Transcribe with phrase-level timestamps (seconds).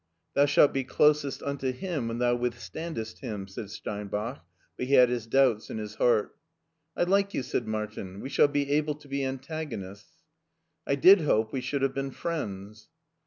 [0.25, 4.39] "* Thou shalt be closest unto him when thou with standest him,'" said Steinbach,
[4.75, 6.35] but he had his doubts in his heart."
[6.97, 10.17] I like you," said Martin;" we shall be able to be antagonists."
[10.87, 12.89] I did hope we should have been friends."